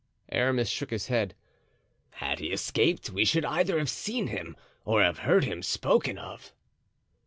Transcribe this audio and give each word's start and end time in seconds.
Aramis 0.31 0.67
shook 0.67 0.89
his 0.89 1.05
head. 1.09 1.35
"Had 2.13 2.39
he 2.39 2.47
escaped 2.51 3.11
we 3.11 3.23
should 3.23 3.45
either 3.45 3.77
have 3.77 3.87
seen 3.87 4.29
him 4.29 4.55
or 4.83 5.03
have 5.03 5.19
heard 5.19 5.43
him 5.43 5.61
spoken 5.61 6.17
of." 6.17 6.51